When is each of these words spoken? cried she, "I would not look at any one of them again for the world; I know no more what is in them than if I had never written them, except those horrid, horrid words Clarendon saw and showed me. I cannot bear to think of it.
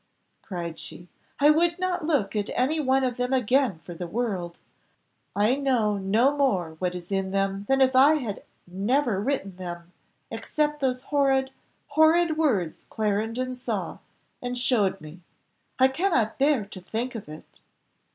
cried 0.41 0.79
she, 0.79 1.07
"I 1.39 1.51
would 1.51 1.77
not 1.77 2.07
look 2.07 2.35
at 2.35 2.49
any 2.55 2.79
one 2.79 3.03
of 3.03 3.17
them 3.17 3.31
again 3.33 3.77
for 3.77 3.93
the 3.93 4.07
world; 4.07 4.57
I 5.35 5.53
know 5.53 5.95
no 5.97 6.35
more 6.35 6.71
what 6.79 6.95
is 6.95 7.11
in 7.11 7.29
them 7.29 7.67
than 7.69 7.81
if 7.81 7.95
I 7.95 8.15
had 8.15 8.41
never 8.65 9.19
written 9.21 9.57
them, 9.57 9.91
except 10.31 10.79
those 10.79 11.01
horrid, 11.01 11.51
horrid 11.89 12.35
words 12.35 12.87
Clarendon 12.89 13.53
saw 13.53 13.99
and 14.41 14.57
showed 14.57 14.99
me. 15.01 15.19
I 15.77 15.87
cannot 15.87 16.39
bear 16.39 16.65
to 16.65 16.81
think 16.81 17.13
of 17.13 17.29
it. 17.29 17.45